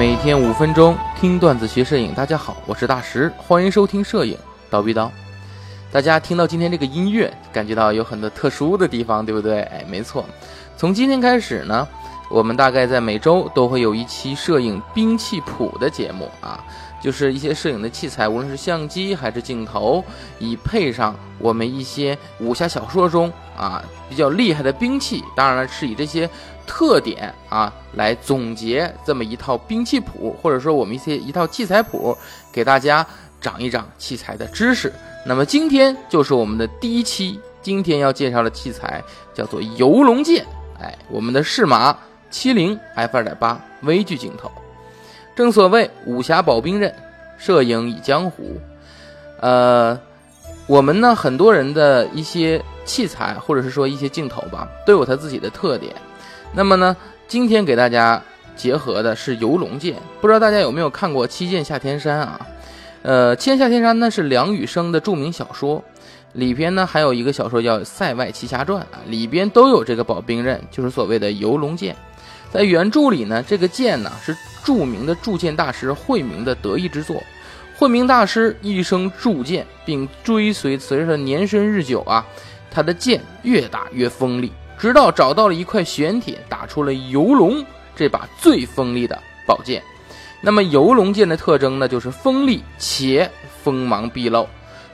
[0.00, 4.34] 每天五分钟听段子学摄影，大家好，我是大石，欢迎收听摄影
[4.70, 5.10] 叨逼叨。
[5.92, 9.60] 大家听到今天这个音乐，感觉到有很多特殊的地方，对不对？
[9.64, 10.24] 哎，没错，
[10.74, 11.86] 从今天开始呢，
[12.30, 16.64] 我们大概在每周都会有一期摄影兵器谱的节目啊，
[17.02, 20.02] 就是一些摄影的器材，无论是相机还是镜头，
[20.38, 26.30] 以配上我们一些武侠小说中啊比较厉害的兵器，当然了，是以这些
[26.64, 32.16] 特点啊来总结这么一套兵器谱，或者说我们一些一套器材谱，
[32.52, 33.04] 给大家
[33.40, 34.92] 长一长器材的知识。
[35.26, 39.02] 那么今天就是我们的第一期，今天要介绍的器材
[39.34, 40.46] 叫做游龙剑。
[40.80, 41.94] 哎，我们的适马
[42.30, 44.50] 七零 f 二点八微距镜头。
[45.34, 46.94] 正所谓武侠保兵刃，
[47.38, 48.60] 摄影以江湖。
[49.40, 49.98] 呃，
[50.66, 55.94] 我们呢很多人的一些器材或者是说一些镜头吧，都有它自己的特点。
[56.52, 58.22] 那么呢，今天给大家
[58.54, 59.96] 结合的是游龙剑。
[60.20, 62.46] 不知道大家有没有看过《七剑下天山》啊？
[63.02, 65.82] 呃，《七剑下天山》呢是梁羽生的著名小说，
[66.32, 71.96] 里边呢还有一个小说叫《塞外奇侠传》啊，里边都有这个宝兵刃，就是所谓的游龙剑。
[72.52, 77.22] 在原著里呢，这个剑呢是著名的铸剑大师慧明的得意之作。
[77.76, 82.26] 慧明大师一生铸剑，并追随随着年深日久啊，
[82.70, 87.64] 他的剑越打越锋利，直到找到了一块玄铁，打出了游龙
[87.96, 89.82] 这把最锋利的宝剑。
[90.42, 93.30] 那么游龙剑的特征呢，就是锋利且
[93.62, 94.46] 锋芒毕露。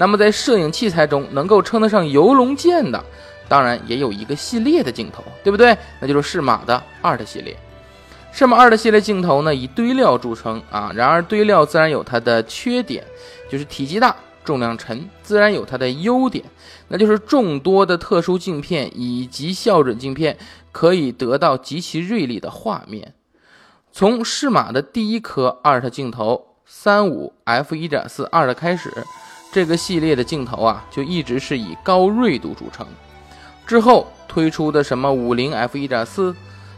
[0.00, 3.04] 那么在摄影器材中，能够称得上游龙剑的，
[3.46, 5.76] 当然也有一个系列的镜头，对不对？
[6.00, 7.54] 那就是适马的二的系列。
[8.32, 10.90] 适马二的系列镜头呢，以堆料著称啊。
[10.94, 13.04] 然而堆料自然有它的缺点，
[13.50, 16.42] 就是体积大、重量沉；自然有它的优点，
[16.88, 20.38] 那就是众多的特殊镜片以及校准镜片
[20.72, 23.12] 可以得到极其锐利的画面。
[23.92, 28.90] 从适马的第一颗二特镜头三五 f 一点四二的开始，
[29.52, 32.86] 这个系列的镜头啊，就一直是以高锐度著称。
[33.66, 36.34] 之后推出的什么五零 f 一点四，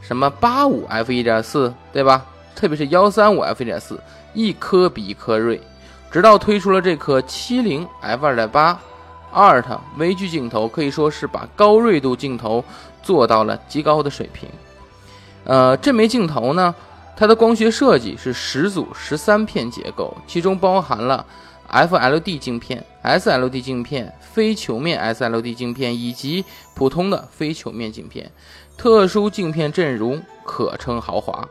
[0.00, 2.24] 什么八五 f 一点四，对吧？
[2.54, 4.00] 特别是幺三五 f 一点四，
[4.34, 5.60] 一颗比一颗锐。
[6.10, 8.78] 直到推出了这颗七零 f 二点八
[9.34, 9.64] art
[9.98, 12.64] 微距镜头，可以说是把高锐度镜头
[13.02, 14.48] 做到了极高的水平。
[15.44, 16.74] 呃，这枚镜头呢？
[17.18, 21.24] 它的光学设计是十组十三片结构，其中包含了
[21.70, 26.44] FLD 镜片、SLD 镜片、非球面 SLD 镜片以及
[26.74, 28.30] 普通的非球面镜片。
[28.76, 31.48] 特殊镜片阵容可称豪华，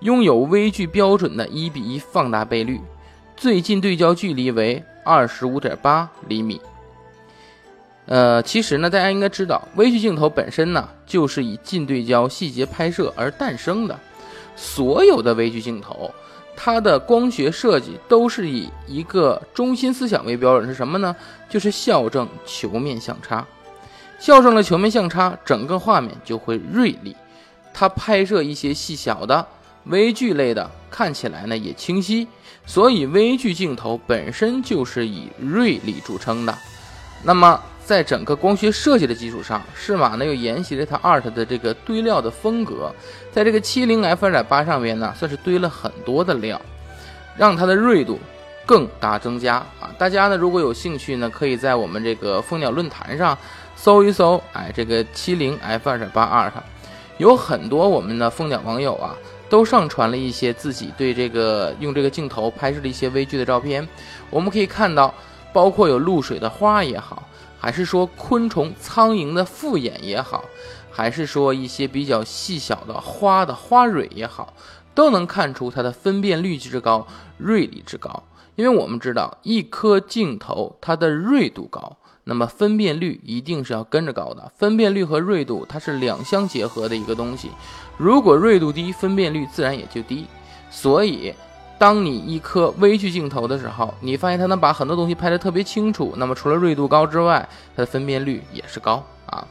[0.00, 2.80] 拥有微距标准的一比一放大倍率，
[3.36, 6.60] 最近对焦距离为二十五点八厘米。
[8.06, 13.98] 呃，其实呢，大家应该知道，微距镜头本身呢，就是以近对焦细节拍摄而诞生的。
[14.54, 16.12] 所有的微距镜头，
[16.56, 21.14] 它的光学设计都是以一个中心思想为标准，是什么呢？
[21.48, 23.46] 就是校正球面相差。
[24.18, 27.16] 校正了球面相差，整个画面就会锐利。
[27.74, 29.46] 它拍摄一些细小的
[29.84, 32.28] 微距类的，看起来呢也清晰。
[32.64, 36.56] 所以微距镜头本身就是以锐利著称的。
[37.24, 37.60] 那么。
[37.84, 42.94] 在整个光学设计的基础上，适马呢又沿袭了它 ART 的这个堆料的风格，
[43.32, 46.60] 在这个七零 f 二点八上面呢，算是堆了很多的料，
[47.36, 48.18] 让它的锐度
[48.64, 49.90] 更大增加啊！
[49.98, 53.36] 大家呢如果有兴趣呢，可以在我们这个蜂鸟论坛上
[53.74, 56.52] 搜一搜，哎，这个七零 f 二点八 ART，
[57.18, 59.16] 有很多我们的蜂鸟网友啊，
[59.50, 63.86] 都上传了一些自己对这个用这个镜头拍摄的一些微距的照片，
[64.30, 65.12] 我们可以看到，
[65.52, 67.22] 包括有露水的花也好。
[67.58, 70.44] 还是说昆虫、苍蝇的复眼也好，
[70.90, 74.52] 还是说一些比较细小的花的花蕊也好，
[74.96, 77.06] 都能看出它的分辨率之高、
[77.38, 78.24] 锐利之高。
[78.56, 84.50] 因为我们知道，一颗镜头它的锐度高，那么分辨率一定是要跟着高的。
[84.58, 87.48] 分辨率和锐度它是两相结合的一个东西，
[87.96, 90.26] 如果锐度低，分辨率自然也就低。
[90.68, 91.32] 所以。
[91.82, 96.14] 当你一颗微距镜头的时候，你发现它能把很多东西拍得特别清楚。
[96.16, 97.44] 那么除了锐度高之外，
[97.74, 99.44] 它的分辨率也是高啊。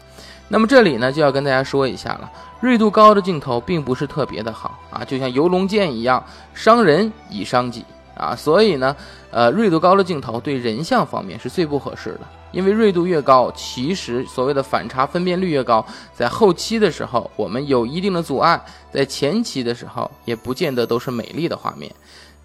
[0.48, 2.32] 那么这里呢就要跟大家说一下了，
[2.62, 6.24] 锐度高的镜头并不是特别的好啊，就像游龙剑一样，
[6.54, 7.84] 伤人以伤己
[8.22, 8.36] 啊。
[8.36, 8.96] 所以呢，
[9.32, 12.20] 呃，锐度高的镜头对人像方面是最不合适的，
[12.52, 18.62] 因为锐度越高，其实所谓的反差分辨率越高，在后期的时候我们有一定的阻碍，
[18.94, 21.92] 在前期的时候也不见得都是美丽的画面。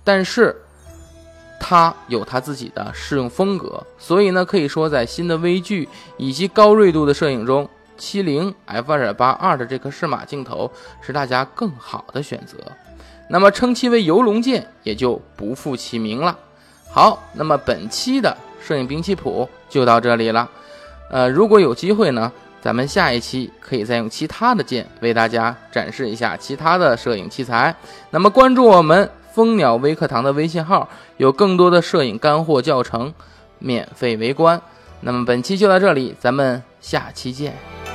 [0.02, 0.55] 但是，
[1.58, 10.70] 它有它自己的适用风格，所以呢，可以说在新的微距以及高锐度的摄影中，七零 f 二点八二的这颗适马镜头
[11.00, 12.56] 是大家更好的选择。
[13.28, 16.38] 那么称其为游龙剑也就不负其名了。
[16.90, 20.49] 好，那么本期的摄影兵器谱就到这里了。
[21.11, 27.75] 呃，如果有机会呢，咱们下一期可以再用其他的剑为大家展示一下其他的摄影器材。
[28.11, 30.88] 那么关注我们蜂鸟微课堂的微信号，
[31.19, 33.12] 有更多的摄影干货教程
[33.58, 34.61] 免费围观。
[35.00, 37.85] 那么本期就到这里，咱们下期见。